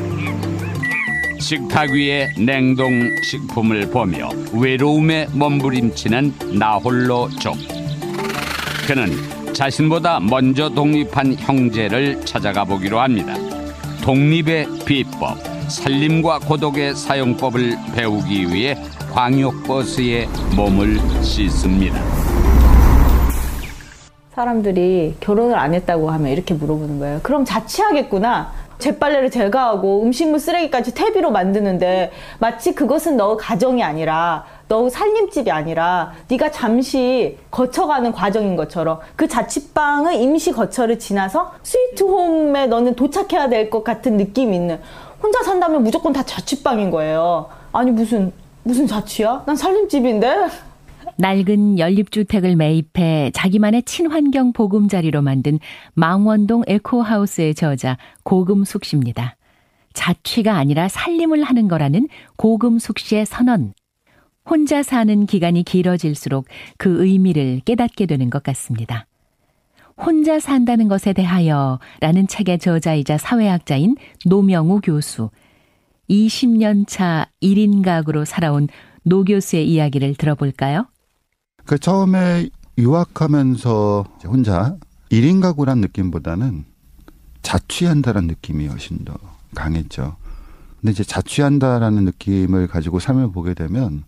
식탁 1.38 1.90
위에 1.90 2.28
냉동 2.38 3.08
식품을 3.22 3.90
보며 3.90 4.30
외로움에 4.52 5.28
몸부림치는 5.32 6.58
나홀로 6.58 7.28
족. 7.38 7.56
그는 8.88 9.12
자신보다 9.54 10.18
먼저 10.20 10.68
독립한 10.68 11.34
형제를 11.34 12.20
찾아가 12.26 12.64
보기로 12.64 13.00
합니다. 13.00 13.34
독립의 14.02 14.66
비법, 14.84 15.38
살림과 15.68 16.40
고독의 16.40 16.94
사용법을 16.94 17.76
배우기 17.94 18.52
위해 18.52 18.76
광역버스에 19.12 20.26
몸을 20.56 20.98
씻습니다. 21.22 22.02
사람들이 24.34 25.14
결혼을 25.20 25.56
안 25.56 25.72
했다고 25.72 26.10
하면 26.10 26.32
이렇게 26.32 26.52
물어보는 26.54 26.98
거예요. 26.98 27.20
그럼 27.22 27.44
자취하겠구나. 27.44 28.52
재빨래를 28.78 29.30
제가 29.30 29.68
하고 29.68 30.02
음식물 30.02 30.40
쓰레기까지 30.40 30.94
퇴비로 30.94 31.30
만드는데 31.30 32.10
마치 32.40 32.74
그것은 32.74 33.16
너 33.16 33.36
가정이 33.36 33.84
아니라 33.84 34.44
너 34.68 34.88
살림집이 34.88 35.50
아니라 35.50 36.12
네가 36.28 36.50
잠시 36.50 37.38
거쳐가는 37.50 38.12
과정인 38.12 38.56
것처럼 38.56 39.00
그 39.16 39.28
자취방의 39.28 40.22
임시 40.22 40.52
거처를 40.52 40.98
지나서 40.98 41.54
스위트홈에 41.62 42.66
너는 42.66 42.94
도착해야 42.94 43.48
될 43.48 43.70
것 43.70 43.82
같은 43.84 44.16
느낌이 44.16 44.54
있는 44.56 44.80
혼자 45.22 45.42
산다면 45.42 45.82
무조건 45.82 46.12
다 46.12 46.22
자취방인 46.22 46.90
거예요. 46.90 47.48
아니 47.72 47.90
무슨 47.90 48.32
무슨 48.62 48.86
자취야? 48.86 49.42
난 49.46 49.56
살림집인데. 49.56 50.48
낡은 51.16 51.78
연립주택을 51.78 52.56
매입해 52.56 53.30
자기만의 53.34 53.84
친환경 53.84 54.52
보금자리로 54.52 55.22
만든 55.22 55.58
망원동 55.94 56.64
에코하우스의 56.66 57.54
저자 57.54 57.96
고금숙 58.24 58.84
씨입니다. 58.84 59.36
자취가 59.92 60.54
아니라 60.56 60.88
살림을 60.88 61.44
하는 61.44 61.68
거라는 61.68 62.08
고금숙 62.36 62.98
씨의 62.98 63.26
선언. 63.26 63.74
혼자 64.48 64.82
사는 64.82 65.26
기간이 65.26 65.62
길어질수록 65.62 66.46
그 66.76 67.04
의미를 67.04 67.60
깨닫게 67.64 68.06
되는 68.06 68.28
것 68.30 68.42
같습니다. 68.42 69.06
혼자 69.96 70.38
산다는 70.40 70.88
것에 70.88 71.12
대하여 71.12 71.78
라는 72.00 72.26
책의 72.26 72.58
저자이자 72.58 73.16
사회학자인 73.16 73.96
노명우 74.26 74.80
교수. 74.82 75.30
20년 76.10 76.84
차 76.86 77.26
1인 77.42 77.82
가구로 77.82 78.24
살아온 78.24 78.68
노 79.02 79.24
교수의 79.24 79.68
이야기를 79.68 80.16
들어볼까요? 80.16 80.86
그 81.64 81.78
처음에 81.78 82.50
유학하면서 82.76 84.04
혼자 84.26 84.76
1인 85.10 85.40
가구란 85.40 85.78
느낌보다는 85.78 86.64
자취한다는 87.40 88.26
느낌이 88.26 88.66
훨씬 88.66 89.04
더 89.04 89.14
강했죠. 89.54 90.16
근데 90.84 90.92
이제 90.92 91.02
자취한다라는 91.02 92.04
느낌을 92.04 92.66
가지고 92.66 93.00
삶을 93.00 93.32
보게 93.32 93.54
되면 93.54 94.04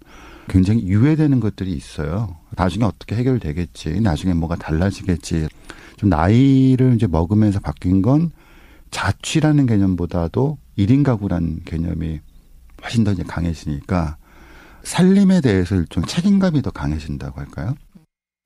굉장히 0.47 0.83
유예되는 0.83 1.41
것들이 1.41 1.73
있어요. 1.73 2.37
나중에 2.51 2.85
어떻게 2.85 3.17
해결되겠지. 3.17 4.03
나중에 4.03 4.35
뭐가 4.35 4.57
달라지겠지. 4.57 5.49
좀 5.97 6.11
나이를 6.11 6.93
이제 6.95 7.07
먹으면서 7.07 7.61
바뀐 7.61 8.03
건 8.03 8.31
자취라는 8.91 9.65
개념보다도 9.65 10.59
1인 10.77 11.03
가구라는 11.03 11.63
개념이 11.65 12.21
훨씬 12.83 13.05
더 13.05 13.13
이제 13.13 13.23
강해지니까 13.23 14.19
살림에 14.83 15.41
대해서 15.41 15.77
일종 15.77 16.05
책임감이 16.05 16.61
더 16.61 16.71
강해진다고 16.71 17.41
할까요? 17.41 17.75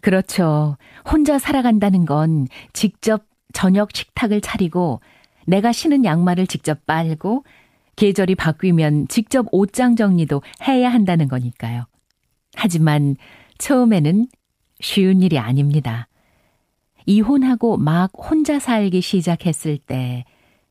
그렇죠. 0.02 0.76
혼자 1.10 1.40
살아간다는 1.40 2.04
건 2.04 2.46
직접 2.74 3.24
저녁 3.52 3.88
식탁을 3.92 4.40
차리고 4.40 5.00
내가 5.48 5.72
신은 5.72 6.04
양말을 6.04 6.46
직접 6.46 6.86
빨고 6.86 7.42
계절이 8.00 8.34
바뀌면 8.34 9.08
직접 9.08 9.46
옷장 9.52 9.94
정리도 9.94 10.40
해야 10.66 10.88
한다는 10.88 11.28
거니까요. 11.28 11.84
하지만 12.54 13.16
처음에는 13.58 14.26
쉬운 14.80 15.20
일이 15.20 15.38
아닙니다. 15.38 16.08
이혼하고 17.04 17.76
막 17.76 18.10
혼자 18.16 18.58
살기 18.58 19.02
시작했을 19.02 19.76
때 19.76 20.24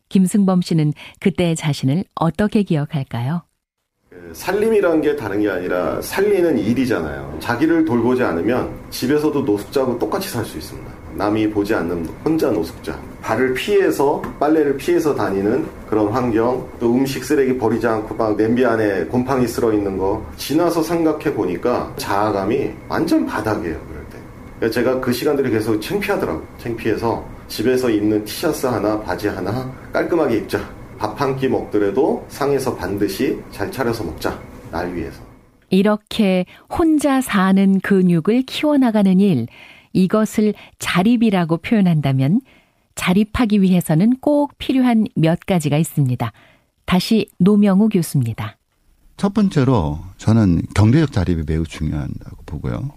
김승범 0.09 0.63
씨는 0.63 0.93
그때의 1.19 1.55
자신을 1.55 2.03
어떻게 2.15 2.63
기억할까요? 2.63 3.43
살림이란 4.33 5.01
게 5.01 5.15
다른 5.15 5.41
게 5.41 5.51
아니라 5.51 6.01
살리는 6.01 6.57
일이잖아요. 6.57 7.37
자기를 7.39 7.85
돌보지 7.85 8.23
않으면 8.23 8.89
집에서도 8.89 9.39
노숙자하고 9.39 9.99
똑같이 9.99 10.29
살 10.29 10.43
수 10.43 10.57
있습니다. 10.57 10.98
남이 11.15 11.49
보지 11.49 11.73
않는 11.75 12.07
혼자 12.23 12.51
노숙자. 12.51 12.97
발을 13.21 13.53
피해서 13.53 14.21
빨래를 14.39 14.77
피해서 14.77 15.13
다니는 15.13 15.65
그런 15.89 16.07
환경, 16.09 16.67
또 16.79 16.93
음식 16.93 17.23
쓰레기 17.23 17.57
버리지 17.57 17.85
않고 17.87 18.15
막 18.15 18.35
냄비 18.37 18.65
안에 18.65 19.05
곰팡이 19.05 19.45
쓸어 19.47 19.73
있는 19.73 19.97
거 19.97 20.25
지나서 20.37 20.81
생각해 20.81 21.33
보니까 21.33 21.93
자아감이 21.97 22.71
완전 22.87 23.25
바닥이에요. 23.25 23.77
그럴 23.87 24.05
때. 24.61 24.69
제가 24.69 24.99
그 24.99 25.11
시간들이 25.11 25.49
계속 25.51 25.79
창피하더라고. 25.81 26.41
창피해서 26.59 27.25
집에서 27.47 27.89
입는 27.89 28.23
티셔츠 28.25 28.65
하나, 28.67 28.99
바지 29.01 29.27
하나 29.27 29.71
깔끔하게 29.91 30.37
입자. 30.37 30.59
밥 30.97 31.19
한 31.19 31.35
끼 31.37 31.47
먹더라도 31.47 32.25
상에서 32.27 32.75
반드시 32.75 33.39
잘 33.51 33.71
차려서 33.71 34.03
먹자. 34.03 34.37
날 34.71 34.93
위해서. 34.93 35.21
이렇게 35.69 36.45
혼자 36.69 37.21
사는 37.21 37.79
근육을 37.81 38.41
키워나가는 38.43 39.19
일, 39.19 39.47
이것을 39.93 40.53
자립이라고 40.79 41.57
표현한다면 41.57 42.41
자립하기 42.95 43.61
위해서는 43.61 44.17
꼭 44.19 44.57
필요한 44.57 45.05
몇 45.15 45.39
가지가 45.45 45.77
있습니다. 45.77 46.31
다시 46.85 47.27
노명우 47.37 47.89
교수입니다. 47.89 48.57
첫 49.17 49.33
번째로 49.33 49.99
저는 50.17 50.61
경제적 50.75 51.11
자립이 51.11 51.43
매우 51.45 51.65
중요하다고 51.65 52.43
보고요. 52.45 52.91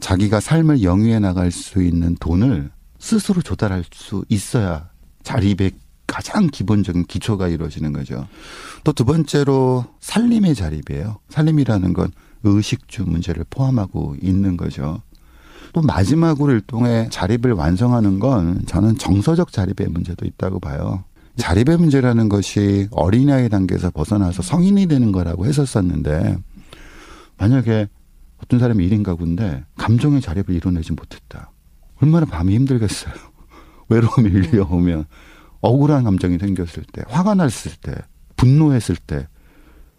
자기가 0.00 0.40
삶을 0.40 0.82
영위해 0.82 1.18
나갈 1.18 1.50
수 1.50 1.82
있는 1.82 2.14
돈을 2.16 2.70
스스로 2.98 3.42
조달할 3.42 3.84
수 3.92 4.24
있어야 4.28 4.90
자립의 5.22 5.72
가장 6.06 6.46
기본적인 6.48 7.04
기초가 7.06 7.48
이루어지는 7.48 7.92
거죠. 7.92 8.28
또 8.84 8.92
두 8.92 9.04
번째로 9.04 9.84
살림의 10.00 10.54
자립이에요. 10.54 11.18
살림이라는 11.28 11.92
건 11.92 12.10
의식주 12.44 13.04
문제를 13.04 13.44
포함하고 13.50 14.16
있는 14.22 14.56
거죠. 14.56 15.02
또 15.76 15.82
마지막으로 15.82 16.54
일종의 16.54 17.10
자립을 17.10 17.52
완성하는 17.52 18.18
건 18.18 18.62
저는 18.64 18.96
정서적 18.96 19.52
자립의 19.52 19.88
문제도 19.90 20.24
있다고 20.24 20.58
봐요. 20.58 21.04
자립의 21.36 21.76
문제라는 21.76 22.30
것이 22.30 22.88
어린아이 22.92 23.50
단계에서 23.50 23.90
벗어나서 23.90 24.40
성인이 24.40 24.86
되는 24.86 25.12
거라고 25.12 25.44
했었었는데 25.44 26.38
만약에 27.36 27.88
어떤 28.42 28.58
사람이 28.58 28.88
1인 28.88 29.02
가구인데 29.02 29.64
감정의 29.76 30.22
자립을 30.22 30.54
이뤄내지 30.54 30.94
못했다. 30.94 31.52
얼마나 32.00 32.24
밤이 32.24 32.54
힘들겠어요. 32.54 33.12
외로움이 33.90 34.30
밀려오면 34.30 35.04
억울한 35.60 36.04
감정이 36.04 36.38
생겼을 36.38 36.84
때, 36.90 37.02
화가 37.06 37.34
났을 37.34 37.72
때, 37.82 37.94
분노했을 38.36 38.96
때, 38.96 39.28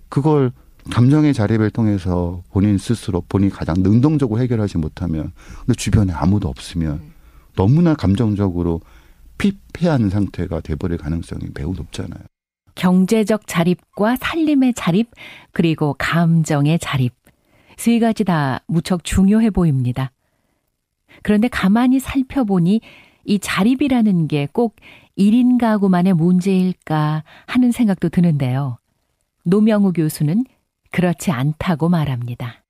그걸 0.10 0.54
감정의 0.92 1.34
자립을 1.34 1.70
통해서 1.72 2.44
본인 2.52 2.78
스스로 2.78 3.22
본인이 3.28 3.52
가장 3.52 3.76
능동적으로 3.80 4.42
해결하지 4.42 4.78
못하면, 4.78 5.32
근데 5.60 5.74
주변에 5.74 6.14
아무도 6.14 6.48
없으면 6.48 7.02
너무나 7.56 7.94
감정적으로 7.96 8.82
피폐한 9.38 10.10
상태가 10.10 10.62
돼버릴 10.62 10.98
가능성이 10.98 11.48
매우 11.54 11.74
높잖아요. 11.74 12.22
경제적 12.76 13.48
자립과 13.48 14.18
살림의 14.18 14.74
자립, 14.76 15.10
그리고 15.52 15.96
감정의 15.98 16.80
자립. 16.80 17.14
세 17.78 18.00
가지 18.00 18.24
다 18.24 18.62
무척 18.68 19.04
중요해 19.04 19.50
보입니다. 19.52 20.12
그런데 21.24 21.48
가만히 21.48 22.00
살펴보니 22.00 22.82
이 23.26 23.40
자립이라는 23.40 24.28
게 24.28 24.48
꼭 24.52 24.76
1인 25.18 25.60
가구만의 25.60 26.14
문제일까 26.14 27.24
하는 27.48 27.72
생각도 27.72 28.10
드는데요. 28.10 28.78
노명우 29.44 29.94
교수는 29.94 30.46
그렇지 30.92 31.32
않다고 31.32 31.90
말합니다. 31.90 32.64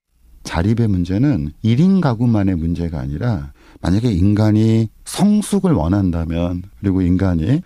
자립의 0.44 0.88
문제는 0.88 1.52
1인 1.64 2.02
가구만의 2.02 2.56
문제가 2.56 3.00
아니라 3.00 3.52
만약에 3.82 4.12
인간이 4.12 4.88
성숙을 5.06 5.74
원한다면 5.74 6.64
그리고 6.80 7.02
인간이 7.02 7.62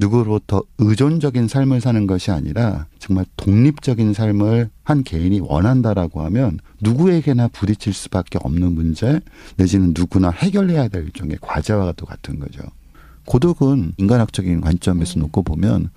누구로부터 0.00 0.62
의존적인 0.78 1.46
삶을 1.46 1.80
사는 1.80 2.06
것이 2.06 2.32
아니라 2.32 2.86
정말 2.98 3.24
독립적인 3.36 4.12
삶을 4.12 4.70
한 4.82 5.04
개인이 5.04 5.38
원한다라고 5.40 6.22
하면 6.22 6.58
누구에게나 6.80 7.48
부딪힐 7.48 7.92
수밖에 7.92 8.38
없는 8.42 8.74
문제 8.74 9.20
내지는 9.56 9.92
누구나 9.96 10.30
해결해야 10.30 10.88
될 10.88 11.04
일종의 11.04 11.38
과제와도 11.40 12.06
같은 12.06 12.40
거죠. 12.40 12.62
고독은 13.26 13.92
인간학적인 13.96 14.60
관점에서 14.60 15.20
놓고 15.20 15.42
보면 15.42 15.90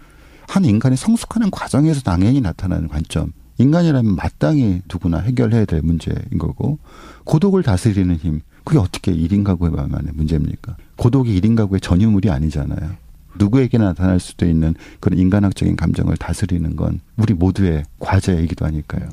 한 0.48 0.63
인간이 0.63 0.96
성숙하는 0.96 1.52
과정에서 1.52 2.02
당연히 2.02 2.39
나타나는 2.39 2.88
관점. 2.88 3.34
인간이라면 3.58 4.15
마땅히 4.15 4.82
누구나 4.91 5.20
해결해야 5.20 5.65
될 5.65 5.82
문제인 5.82 6.38
거고 6.38 6.80
고독을 7.24 7.63
다스리는 7.63 8.15
힘. 8.15 8.41
그게 8.63 8.80
어떻게 8.80 9.13
1인 9.13 9.43
가구에 9.43 9.70
만의 9.70 10.12
문제입니까? 10.13 10.76
고독이 10.98 11.39
1인 11.39 11.56
가구의 11.56 11.80
전유물이 11.82 12.30
아니잖아요. 12.30 12.91
누구에게나 13.38 13.86
나타날 13.86 14.20
수도 14.20 14.46
있는 14.46 14.76
그런 15.00 15.20
인간학적인 15.20 15.76
감정을 15.76 16.17
다스리는 16.17 16.76
건 16.76 17.00
우리 17.17 17.34
모두의 17.34 17.84
과제이기도 18.00 18.65
하니까요. 18.65 19.10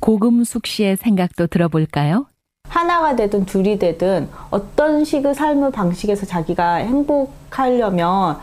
고금숙 0.00 0.66
씨의 0.66 0.96
생각도 0.96 1.46
들어볼까요? 1.46 2.26
하나가 2.68 3.14
되든 3.14 3.46
둘이 3.46 3.78
되든 3.78 4.28
어떤 4.50 5.04
식의 5.04 5.34
삶의 5.34 5.72
방식에서 5.72 6.26
자기가 6.26 6.76
행복하려면 6.76 8.38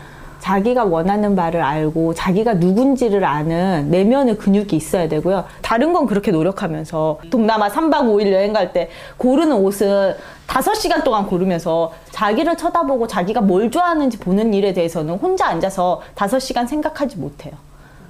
자기가 0.48 0.84
원하는 0.84 1.38
바를 1.38 1.62
알고 1.62 2.14
자기가 2.16 2.56
누군지를 2.56 3.24
아는 3.24 3.88
내면의 3.90 4.38
근육이 4.38 4.72
있어야 4.74 5.08
되고요. 5.08 5.46
다른 5.62 5.94
건 5.94 6.06
그렇게 6.06 6.32
노력하면서 6.32 7.20
동남아 7.32 7.70
3박 7.70 8.02
5일 8.10 8.34
여행 8.34 8.52
갈 8.52 8.74
때 8.74 8.90
고르는 9.18 9.56
옷은 9.56 10.16
5시간 10.48 11.04
동안 11.06 11.28
고르면서 11.28 11.94
자기를 12.12 12.58
쳐다보고 12.58 13.08
자기가 13.08 13.40
뭘 13.40 13.72
좋아하는지 13.72 14.18
보는 14.20 14.54
일에 14.54 14.74
대해서는 14.74 15.16
혼자 15.16 15.48
앉아서 15.48 16.02
5시간 16.16 16.68
생각하지 16.68 17.20
못해요. 17.20 17.54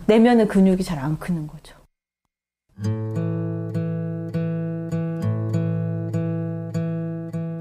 내면의 0.07 0.47
근육이 0.47 0.83
잘 0.83 0.97
안 0.97 1.19
크는 1.19 1.47
거죠. 1.47 1.75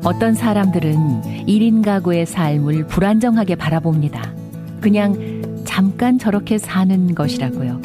어떤 0.05 0.35
사람들은 0.35 1.23
1인 1.47 1.85
가구의 1.85 2.25
삶을 2.27 2.87
불안정하게 2.87 3.57
바라봅니다. 3.57 4.42
그냥 4.83 5.63
잠깐 5.65 6.19
저렇게 6.19 6.59
사는 6.59 7.15
것이라고요. 7.15 7.81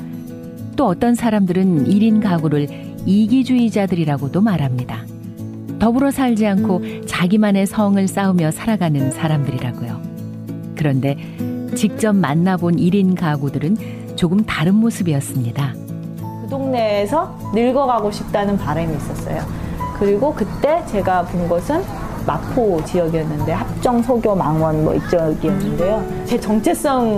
또 0.75 0.87
어떤 0.87 1.15
사람들은 1.15 1.85
1인 1.85 2.21
가구를 2.21 2.67
이기주의자들이라고도 3.05 4.41
말합니다. 4.41 5.05
더불어 5.79 6.09
살지 6.11 6.45
않고 6.47 7.05
자기만의 7.05 7.67
성을 7.67 8.05
쌓으며 8.07 8.51
살아가는 8.51 9.11
사람들이라고요. 9.11 10.01
그런데 10.75 11.15
직접 11.75 12.13
만나본 12.13 12.77
1인 12.77 13.15
가구들은 13.15 14.15
조금 14.15 14.43
다른 14.43 14.75
모습이었습니다. 14.75 15.73
그 16.17 16.47
동네에서 16.49 17.37
늙어가고 17.53 18.09
싶다는 18.11 18.57
바람이 18.57 18.95
있었어요. 18.95 19.41
그리고 19.99 20.33
그때 20.33 20.83
제가 20.87 21.23
본 21.23 21.47
것은 21.47 21.81
마포 22.27 22.83
지역이었는데 22.83 23.51
합정, 23.53 24.03
소교, 24.03 24.35
망원 24.35 24.83
뭐 24.83 24.93
이쪽이었는데요. 24.93 26.05
제 26.25 26.39
정체성을 26.39 27.17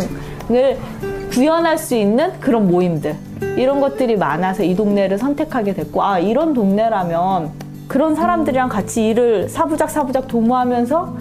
구현할 1.32 1.78
수 1.78 1.95
있는 1.95 2.39
그런 2.39 2.67
모임들 2.67 3.15
이런 3.58 3.82
것들이 3.82 4.15
많아서 4.15 4.63
이 4.63 4.76
동네를 4.76 5.17
선택하게 5.17 5.74
됐고 5.74 6.04
아 6.04 6.19
이런 6.19 6.54
동네라면 6.54 7.52
그런 7.88 8.15
사람들이랑 8.15 8.69
같이 8.69 9.10
일을 9.10 9.50
사부작 9.50 9.89
사부작 9.89 10.28
도모하면서 10.28 11.17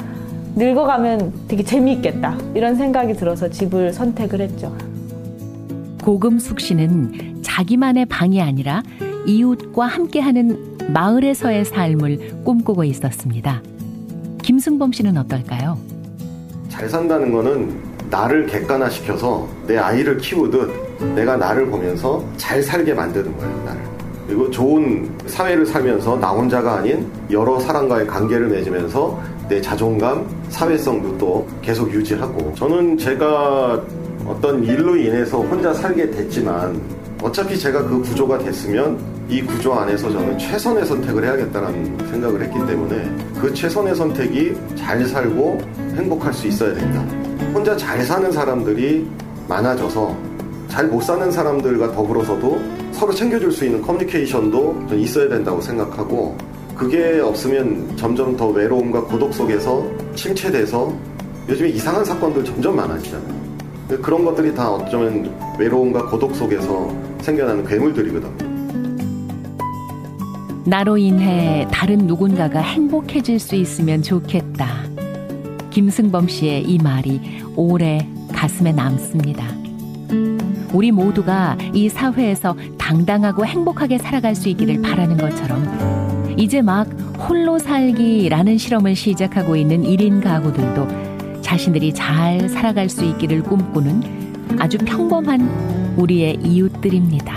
늙어가면 0.57 1.33
되게 1.49 1.63
재미있겠다 1.63 2.37
이런 2.55 2.75
생각이 2.75 3.15
들어서 3.15 3.49
집을 3.49 3.93
선택을 3.93 4.41
했죠. 4.43 4.77
고금숙 6.05 6.61
씨는 6.61 7.43
자기만의 7.43 8.07
방이 8.07 8.41
아니라 8.43 8.83
이웃과 9.27 9.87
함께하는 9.87 10.77
마을에서의 10.93 11.65
삶을 11.65 12.43
꿈꾸고 12.45 12.85
있었습니다. 12.85 13.63
김승범 14.49 14.93
씨는 14.93 15.15
어떨까요? 15.19 15.77
잘 16.71 16.89
산다는 16.89 17.31
거는 17.31 17.83
나를 18.09 18.47
객관화시켜서 18.47 19.47
내 19.67 19.77
아이를 19.77 20.17
키우듯 20.17 20.71
내가 21.15 21.37
나를 21.37 21.67
보면서 21.67 22.25
잘 22.39 22.63
살게 22.63 22.95
만드는 22.95 23.37
거예요, 23.37 23.63
나를. 23.67 23.83
그리고 24.27 24.51
좋은 24.51 25.15
사회를 25.27 25.67
살면서 25.67 26.19
나 26.19 26.31
혼자가 26.31 26.77
아닌 26.79 27.07
여러 27.31 27.61
사람과의 27.61 28.07
관계를 28.07 28.49
맺으면서 28.49 29.23
내 29.51 29.61
자존감, 29.61 30.27
사회성도 30.49 31.19
또 31.19 31.47
계속 31.61 31.93
유지하고 31.93 32.55
저는 32.55 32.97
제가 32.97 33.83
어떤 34.25 34.65
일로 34.65 34.97
인해서 34.97 35.43
혼자 35.43 35.75
살게 35.75 36.11
됐지만 36.11 36.81
어차피 37.21 37.59
제가 37.59 37.85
그 37.85 38.01
구조가 38.01 38.39
됐으면 38.39 38.99
이 39.29 39.43
구조 39.43 39.75
안에서 39.75 40.11
저는 40.11 40.39
최선의 40.39 40.87
선택을 40.87 41.25
해야겠다는 41.25 41.99
생각을 42.11 42.43
했기 42.43 42.59
때문에 42.67 43.17
그 43.41 43.53
최선의 43.53 43.95
선택이 43.95 44.55
잘 44.77 45.05
살고 45.05 45.61
행복할 45.97 46.33
수 46.33 46.47
있어야 46.47 46.73
된다. 46.75 47.01
혼자 47.53 47.77
잘 47.77 48.03
사는 48.05 48.31
사람들이 48.31 49.09
많아져서 49.49 50.17
잘 50.69 50.87
못 50.87 51.03
사는 51.03 51.31
사람들과 51.31 51.93
더불어서도 51.93 52.61
서로 52.93 53.13
챙겨줄 53.13 53.51
수 53.51 53.65
있는 53.65 53.83
커뮤니케이션도 53.83 54.89
있어야 54.93 55.29
된다고 55.29 55.61
생각하고 55.61 56.37
그게 56.77 57.19
없으면 57.21 57.97
점점 57.97 58.37
더 58.37 58.49
외로움과 58.49 59.03
고독 59.05 59.35
속에서 59.35 59.85
침체돼서 60.15 60.95
요즘에 61.49 61.71
이상한 61.71 62.05
사건들 62.05 62.45
점점 62.45 62.77
많아지잖아요. 62.77 63.48
그런 63.97 64.25
것들이 64.25 64.55
다 64.55 64.71
어쩌면 64.71 65.35
외로움과 65.59 66.07
고독 66.07 66.35
속에서 66.35 66.95
생겨나는 67.21 67.67
괴물들이거든요. 67.67 68.49
나로 70.67 70.99
인해 70.99 71.67
다른 71.71 71.99
누군가가 71.99 72.61
행복해질 72.61 73.39
수 73.39 73.55
있으면 73.55 74.03
좋겠다. 74.03 74.69
김승범 75.71 76.29
씨의 76.29 76.65
이 76.65 76.79
말이 76.79 77.41
오래 77.57 78.07
가슴에 78.35 78.73
남습니다. 78.73 79.47
우리 80.75 80.93
모두가 80.93 81.57
이 81.73 81.89
사회에서 81.89 82.55
당당하고 82.77 83.47
행복하게 83.47 83.97
살아갈 83.97 84.35
수 84.35 84.51
있기를 84.51 84.83
바라는 84.83 85.17
것처럼 85.17 86.35
이제 86.37 86.61
막 86.61 86.87
홀로 87.19 87.59
살기라는 87.59 88.59
실험을 88.59 88.95
시작하고 88.95 89.57
있는 89.57 89.83
1인 89.83 90.23
가구들도 90.23 91.08
자신들이 91.49 91.95
잘 91.95 92.47
살아갈 92.47 92.91
수 92.91 93.07
있기를 93.07 93.43
꿈꾸는 93.43 94.59
아주 94.59 94.77
평범한 94.77 95.95
우리의 95.97 96.37
이웃들입니다. 96.45 97.35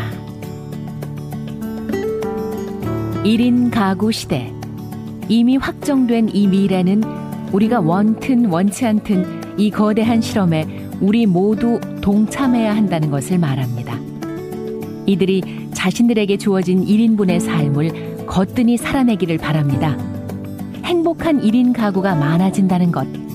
1인 3.24 3.72
가구 3.72 4.12
시대. 4.12 4.52
이미 5.30 5.56
확정된 5.56 6.28
이 6.34 6.46
미래는 6.46 7.04
우리가 7.54 7.80
원튼 7.80 8.48
원치 8.48 8.86
않든 8.86 9.58
이 9.58 9.72
거대한 9.72 10.20
실험에 10.20 10.66
우리 11.00 11.26
모두 11.26 11.80
동참해야 12.02 12.76
한다는 12.76 13.12
것을 13.12 13.38
말합니다. 13.38 13.98
이들이 15.06 15.70
자신들에게 15.74 16.36
주어진 16.36 16.86
1인분의 16.86 17.40
삶을 17.40 18.26
거뜬히 18.26 18.76
살아내기를 18.76 19.38
바랍니다. 19.38 19.98
행복한 20.84 21.42
1인 21.42 21.74
가구가 21.74 22.16
많아진다는 22.16 22.92
것. 22.92 23.31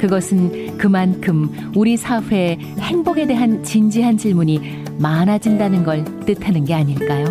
그것은 0.00 0.78
그만큼 0.78 1.50
우리 1.76 1.96
사회의 1.96 2.58
행복에 2.78 3.26
대한 3.26 3.62
진지한 3.62 4.16
질문이 4.16 4.84
많아진다는 4.98 5.84
걸 5.84 6.04
뜻하는 6.24 6.64
게 6.64 6.74
아닐까요? 6.74 7.26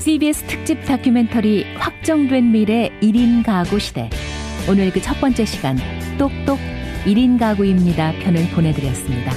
CBS 0.00 0.44
특집 0.44 0.84
다큐멘터리 0.84 1.64
확정된 1.76 2.50
미래 2.52 2.90
1인 3.00 3.44
가구 3.44 3.78
시대. 3.78 4.10
오늘 4.68 4.90
그 4.90 5.00
첫 5.00 5.20
번째 5.20 5.44
시간 5.44 5.76
똑똑 6.16 6.58
1인 7.04 7.38
가구입니다 7.38 8.12
편을 8.20 8.48
보내드렸습니다. 8.50 9.32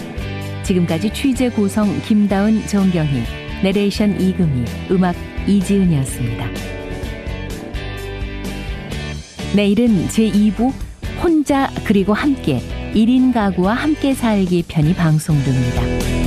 지금까지 0.64 1.14
취재 1.14 1.50
구성 1.50 2.02
김다은 2.02 2.66
정경희, 2.66 3.24
내레이션 3.64 4.22
이금희, 4.22 4.66
음악 4.92 5.16
이지은이었습니다. 5.46 6.46
내일은 9.56 10.08
제2부 10.08 10.72
혼자 11.22 11.70
그리고 11.84 12.14
함께 12.14 12.62
1인 12.94 13.34
가구와 13.34 13.74
함께 13.74 14.14
살기 14.14 14.64
편이 14.68 14.94
방송됩니다. 14.94 16.27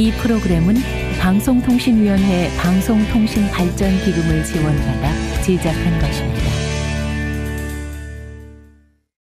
이 0.00 0.10
프로그램은 0.12 0.76
방송통신위원회 1.20 2.48
방송통신발전기금을 2.56 4.44
지원받아 4.44 5.42
제작한 5.42 5.98
것입니다. 5.98 6.49